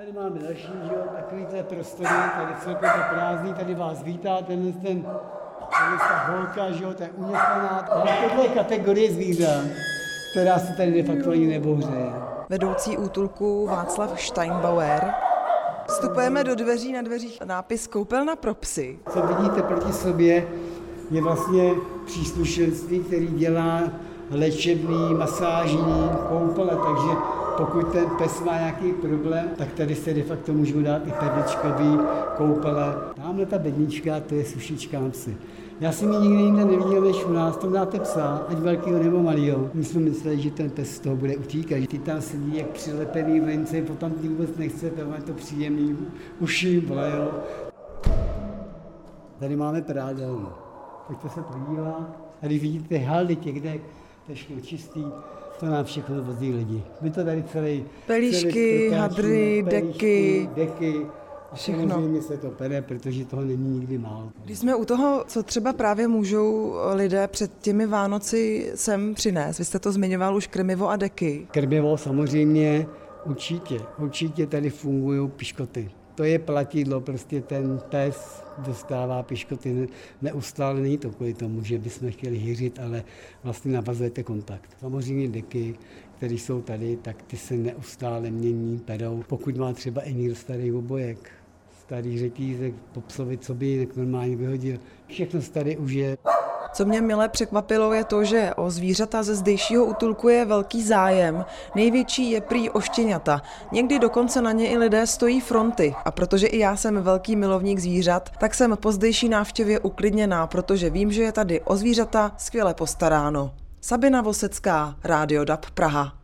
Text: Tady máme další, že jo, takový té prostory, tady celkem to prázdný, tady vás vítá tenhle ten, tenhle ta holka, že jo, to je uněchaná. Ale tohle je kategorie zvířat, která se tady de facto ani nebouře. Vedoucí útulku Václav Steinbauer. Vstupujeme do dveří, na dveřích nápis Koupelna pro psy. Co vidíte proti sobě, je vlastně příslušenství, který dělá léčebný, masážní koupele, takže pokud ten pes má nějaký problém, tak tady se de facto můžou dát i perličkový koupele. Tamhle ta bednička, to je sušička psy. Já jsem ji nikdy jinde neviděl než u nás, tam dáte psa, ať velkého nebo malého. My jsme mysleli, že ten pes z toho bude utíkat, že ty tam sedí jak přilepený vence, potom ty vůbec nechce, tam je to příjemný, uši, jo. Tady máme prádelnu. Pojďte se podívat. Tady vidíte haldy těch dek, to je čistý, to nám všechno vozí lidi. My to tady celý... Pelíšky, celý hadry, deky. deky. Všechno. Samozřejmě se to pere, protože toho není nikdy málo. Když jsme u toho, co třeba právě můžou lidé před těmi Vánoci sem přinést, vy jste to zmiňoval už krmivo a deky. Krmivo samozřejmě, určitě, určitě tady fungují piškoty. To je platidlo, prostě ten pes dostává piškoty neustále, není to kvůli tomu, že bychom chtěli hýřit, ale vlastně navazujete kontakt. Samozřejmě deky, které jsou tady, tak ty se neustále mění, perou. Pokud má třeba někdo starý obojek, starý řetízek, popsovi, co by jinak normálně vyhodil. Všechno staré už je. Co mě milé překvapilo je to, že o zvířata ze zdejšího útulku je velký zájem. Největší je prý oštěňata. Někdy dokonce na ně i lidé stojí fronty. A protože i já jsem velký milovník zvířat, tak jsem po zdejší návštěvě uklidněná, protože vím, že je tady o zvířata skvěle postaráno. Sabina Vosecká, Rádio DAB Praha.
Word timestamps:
Tady 0.00 0.12
máme 0.12 0.38
další, 0.38 0.72
že 0.88 0.94
jo, 0.94 1.02
takový 1.16 1.46
té 1.46 1.62
prostory, 1.62 2.08
tady 2.36 2.54
celkem 2.64 2.90
to 2.90 3.14
prázdný, 3.14 3.54
tady 3.54 3.74
vás 3.74 4.02
vítá 4.02 4.42
tenhle 4.42 4.72
ten, 4.72 4.82
tenhle 4.82 5.98
ta 6.08 6.32
holka, 6.32 6.70
že 6.70 6.84
jo, 6.84 6.94
to 6.94 7.02
je 7.02 7.10
uněchaná. 7.16 7.68
Ale 7.90 8.12
tohle 8.28 8.44
je 8.44 8.48
kategorie 8.48 9.12
zvířat, 9.12 9.64
která 10.30 10.58
se 10.58 10.72
tady 10.72 11.02
de 11.02 11.02
facto 11.02 11.30
ani 11.30 11.46
nebouře. 11.46 12.12
Vedoucí 12.48 12.98
útulku 12.98 13.66
Václav 13.66 14.20
Steinbauer. 14.20 15.12
Vstupujeme 15.86 16.44
do 16.44 16.54
dveří, 16.54 16.92
na 16.92 17.02
dveřích 17.02 17.40
nápis 17.44 17.86
Koupelna 17.86 18.36
pro 18.36 18.54
psy. 18.54 18.98
Co 19.10 19.22
vidíte 19.22 19.62
proti 19.62 19.92
sobě, 19.92 20.48
je 21.10 21.22
vlastně 21.22 21.74
příslušenství, 22.06 23.00
který 23.00 23.26
dělá 23.26 23.82
léčebný, 24.30 25.14
masážní 25.18 26.10
koupele, 26.28 26.70
takže 26.70 27.16
pokud 27.56 27.92
ten 27.92 28.06
pes 28.18 28.42
má 28.44 28.56
nějaký 28.56 28.92
problém, 28.92 29.48
tak 29.58 29.72
tady 29.72 29.94
se 29.94 30.14
de 30.14 30.22
facto 30.22 30.52
můžou 30.52 30.82
dát 30.82 31.06
i 31.06 31.12
perličkový 31.12 31.98
koupele. 32.36 32.94
Tamhle 33.14 33.46
ta 33.46 33.58
bednička, 33.58 34.20
to 34.20 34.34
je 34.34 34.44
sušička 34.44 34.98
psy. 35.10 35.36
Já 35.80 35.92
jsem 35.92 36.12
ji 36.12 36.18
nikdy 36.18 36.42
jinde 36.42 36.64
neviděl 36.64 37.02
než 37.02 37.24
u 37.24 37.32
nás, 37.32 37.56
tam 37.56 37.72
dáte 37.72 38.00
psa, 38.00 38.42
ať 38.48 38.58
velkého 38.58 39.02
nebo 39.02 39.22
malého. 39.22 39.70
My 39.74 39.84
jsme 39.84 40.00
mysleli, 40.00 40.40
že 40.40 40.50
ten 40.50 40.70
pes 40.70 40.90
z 40.90 41.00
toho 41.00 41.16
bude 41.16 41.36
utíkat, 41.36 41.78
že 41.78 41.88
ty 41.88 41.98
tam 41.98 42.20
sedí 42.20 42.56
jak 42.56 42.66
přilepený 42.66 43.40
vence, 43.40 43.82
potom 43.82 44.10
ty 44.10 44.28
vůbec 44.28 44.56
nechce, 44.56 44.90
tam 44.90 45.14
je 45.14 45.22
to 45.22 45.32
příjemný, 45.32 45.96
uši, 46.40 46.84
jo. 47.14 47.30
Tady 49.38 49.56
máme 49.56 49.82
prádelnu. 49.82 50.48
Pojďte 51.06 51.28
se 51.28 51.40
podívat. 51.40 52.30
Tady 52.40 52.58
vidíte 52.58 52.98
haldy 52.98 53.36
těch 53.36 53.60
dek, 53.60 53.80
to 54.30 54.52
je 54.54 54.60
čistý, 54.62 55.04
to 55.60 55.66
nám 55.66 55.84
všechno 55.84 56.22
vozí 56.22 56.52
lidi. 56.52 56.82
My 57.00 57.10
to 57.10 57.24
tady 57.24 57.42
celý... 57.52 57.84
Pelíšky, 58.06 58.86
celý 58.88 59.00
hadry, 59.00 59.64
deky. 59.70 60.48
deky. 60.54 61.06
Všechno. 61.54 61.88
Samozřejmě 61.88 62.22
se 62.22 62.36
to 62.36 62.50
pere, 62.50 62.82
protože 62.82 63.24
toho 63.24 63.42
není 63.42 63.70
nikdy 63.70 63.98
málo. 63.98 64.32
Když 64.44 64.58
jsme 64.58 64.74
u 64.74 64.84
toho, 64.84 65.24
co 65.26 65.42
třeba 65.42 65.72
právě 65.72 66.08
můžou 66.08 66.74
lidé 66.92 67.28
před 67.28 67.50
těmi 67.60 67.86
Vánoci 67.86 68.72
sem 68.74 69.14
přinést, 69.14 69.58
vy 69.58 69.64
jste 69.64 69.78
to 69.78 69.92
zmiňoval 69.92 70.36
už 70.36 70.46
krmivo 70.46 70.88
a 70.88 70.96
deky. 70.96 71.46
Krmivo 71.50 71.96
samozřejmě, 71.96 72.86
určitě, 73.24 73.80
určitě 73.98 74.46
tady 74.46 74.70
fungují 74.70 75.28
piškoty. 75.28 75.90
To 76.20 76.24
je 76.24 76.38
platidlo, 76.38 77.00
prostě 77.00 77.40
ten 77.40 77.80
pes 77.88 78.44
dostává 78.58 79.22
piškoty 79.22 79.88
neustále, 80.22 80.80
není 80.80 80.98
to 80.98 81.10
kvůli 81.10 81.34
tomu, 81.34 81.64
že 81.64 81.78
bychom 81.78 82.10
chtěli 82.10 82.38
hýřit, 82.38 82.78
ale 82.78 83.04
vlastně 83.44 83.72
navazujete 83.72 84.22
kontakt. 84.22 84.76
Samozřejmě 84.80 85.28
deky, 85.28 85.74
které 86.16 86.34
jsou 86.34 86.62
tady, 86.62 86.96
tak 86.96 87.22
ty 87.22 87.36
se 87.36 87.54
neustále 87.54 88.30
mění, 88.30 88.78
perou. 88.78 89.22
Pokud 89.28 89.56
má 89.56 89.72
třeba 89.72 90.02
někdo 90.10 90.34
starý 90.34 90.72
obojek, 90.72 91.30
starý 91.80 92.18
řetízek, 92.18 92.74
popsovi, 92.92 93.38
co 93.38 93.54
by 93.54 93.66
jinak 93.66 93.96
normálně 93.96 94.36
vyhodil. 94.36 94.78
Všechno 95.06 95.42
staré 95.42 95.76
už 95.76 95.92
je. 95.92 96.16
Co 96.72 96.84
mě 96.84 97.00
milé 97.00 97.28
překvapilo 97.28 97.92
je 97.92 98.04
to, 98.04 98.24
že 98.24 98.52
o 98.56 98.70
zvířata 98.70 99.22
ze 99.22 99.34
zdejšího 99.34 99.84
útulku 99.84 100.28
je 100.28 100.44
velký 100.44 100.82
zájem. 100.82 101.44
Největší 101.74 102.30
je 102.30 102.40
prý 102.40 102.70
oštěňata. 102.70 103.42
Někdy 103.72 103.98
dokonce 103.98 104.42
na 104.42 104.52
ně 104.52 104.68
i 104.68 104.78
lidé 104.78 105.06
stojí 105.06 105.40
fronty. 105.40 105.94
A 106.04 106.10
protože 106.10 106.46
i 106.46 106.58
já 106.58 106.76
jsem 106.76 107.02
velký 107.02 107.36
milovník 107.36 107.78
zvířat, 107.78 108.30
tak 108.38 108.54
jsem 108.54 108.76
po 108.76 108.92
zdejší 108.92 109.28
návštěvě 109.28 109.80
uklidněná, 109.80 110.46
protože 110.46 110.90
vím, 110.90 111.12
že 111.12 111.22
je 111.22 111.32
tady 111.32 111.60
o 111.60 111.76
zvířata 111.76 112.32
skvěle 112.36 112.74
postaráno. 112.74 113.54
Sabina 113.80 114.20
Vosecká, 114.20 114.94
Rádio 115.04 115.44
DAB 115.44 115.70
Praha. 115.70 116.19